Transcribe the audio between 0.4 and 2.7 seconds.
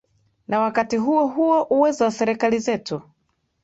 na wakati huo huo uwezo wa serikali